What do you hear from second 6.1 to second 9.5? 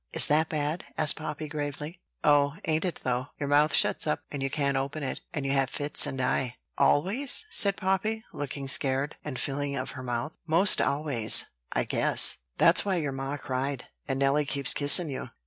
die." "Always?" said Poppy, looking scared, and